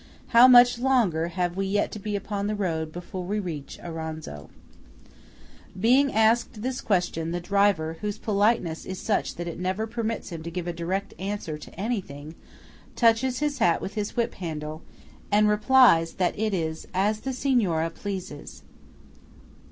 [0.29, 4.49] How much longer have we yet to be upon the road before we reach Auronzo?
[5.79, 10.41] Being asked this question, the driver, whose politeness is such that it never permits him
[10.41, 12.33] to give a direct answer to anything,
[12.95, 14.81] touches his hat with his whip handle,
[15.31, 18.63] and replies that it is "as the Signora pleases."